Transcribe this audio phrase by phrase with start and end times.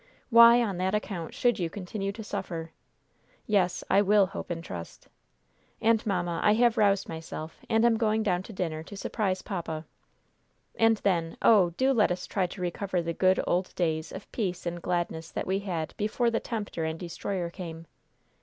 [0.31, 2.71] Why, on that account, should you continue to suffer?
[3.45, 5.07] Yes, I will hope and trust.
[5.79, 9.85] And, mamma, I have roused myself, and am going down to dinner to surprise papa.
[10.75, 14.65] And then, oh, do let us try to recover the good, old days of peace
[14.65, 17.85] and gladness that we had before the tempter and destroyer came.